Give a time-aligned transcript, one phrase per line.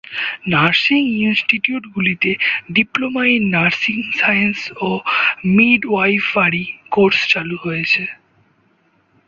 [0.51, 2.31] Nursing ইনিস্টিটিউটগুলিতে
[2.73, 4.89] diploma in nursing science ও
[5.55, 8.03] midwifery course চালু রয়েছে।